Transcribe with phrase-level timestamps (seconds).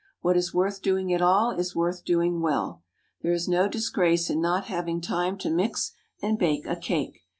[0.21, 2.81] What is worth doing at all is worth doing well._
[3.21, 5.91] There is no disgrace in not having time to mix
[6.23, 7.19] and bake a cake.